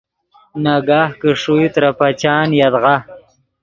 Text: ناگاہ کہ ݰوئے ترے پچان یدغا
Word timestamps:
ناگاہ 0.63 1.09
کہ 1.19 1.29
ݰوئے 1.41 1.67
ترے 1.73 1.91
پچان 1.99 2.47
یدغا 2.59 2.95